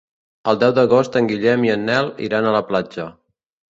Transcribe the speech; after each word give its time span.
El 0.53 0.57
deu 0.63 0.73
d'agost 0.77 1.19
en 1.21 1.31
Guillem 1.33 1.69
i 1.69 1.73
en 1.77 1.87
Nel 1.93 2.13
iran 2.31 2.51
a 2.55 2.59
la 2.61 2.67
platja. 2.75 3.11